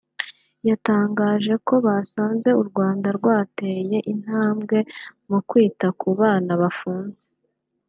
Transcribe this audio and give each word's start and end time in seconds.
yatangaje 0.69 1.53
ko 1.67 1.73
basanze 1.85 2.49
u 2.61 2.63
Rwanda 2.69 3.07
rwarateye 3.17 3.97
intambwe 4.13 4.77
mu 5.29 5.39
kwita 5.49 5.87
ku 5.99 6.09
bana 6.19 6.51
bafunze 6.61 7.23